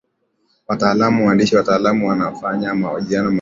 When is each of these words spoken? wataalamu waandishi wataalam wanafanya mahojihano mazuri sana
wataalamu 0.67 1.27
waandishi 1.27 1.55
wataalam 1.55 2.03
wanafanya 2.03 2.75
mahojihano 2.75 2.95
mazuri 2.99 3.13
sana 3.15 3.29